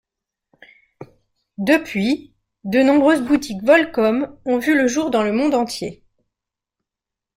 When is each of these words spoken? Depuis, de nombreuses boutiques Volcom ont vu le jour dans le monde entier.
Depuis, 1.59 2.33
de 2.63 2.81
nombreuses 2.81 3.21
boutiques 3.23 3.61
Volcom 3.61 4.35
ont 4.45 4.57
vu 4.57 4.75
le 4.75 4.87
jour 4.87 5.11
dans 5.11 5.21
le 5.21 5.31
monde 5.31 5.53
entier. 5.53 6.03